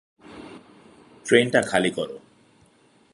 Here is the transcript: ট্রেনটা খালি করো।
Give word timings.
ট্রেনটা 1.25 1.61
খালি 1.61 1.91
করো। 1.91 2.17